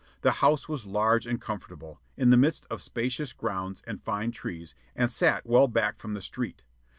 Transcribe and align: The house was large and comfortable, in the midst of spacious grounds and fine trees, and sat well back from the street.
The 0.21 0.31
house 0.41 0.67
was 0.67 0.87
large 0.87 1.27
and 1.27 1.39
comfortable, 1.39 2.01
in 2.17 2.31
the 2.31 2.35
midst 2.35 2.65
of 2.71 2.81
spacious 2.81 3.33
grounds 3.33 3.83
and 3.85 4.01
fine 4.01 4.31
trees, 4.31 4.73
and 4.95 5.11
sat 5.11 5.45
well 5.45 5.67
back 5.67 5.99
from 5.99 6.15
the 6.15 6.23
street. 6.23 6.63